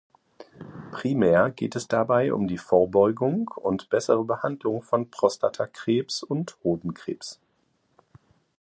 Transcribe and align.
Primär 0.91 1.51
geht 1.51 1.75
es 1.75 1.87
dabei 1.87 2.33
um 2.33 2.47
die 2.47 2.57
Vorbeugung 2.57 3.49
und 3.49 3.91
bessere 3.91 4.23
Behandlung 4.25 4.81
von 4.81 5.11
Prostatakrebs 5.11 6.23
und 6.23 6.57
Hodenkrebs. 6.63 7.39